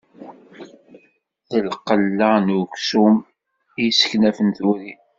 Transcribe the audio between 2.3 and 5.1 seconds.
n uksum, i yesseknafen turin.